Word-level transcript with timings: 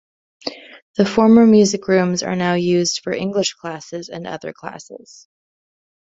The 0.97 1.05
former 1.05 1.45
music 1.45 1.87
rooms 1.87 2.23
are 2.23 2.35
now 2.35 2.55
used 2.55 3.01
for 3.03 3.13
English 3.13 3.53
classes 3.53 4.09
and 4.09 4.25
other 4.25 4.51
classes. 4.51 5.27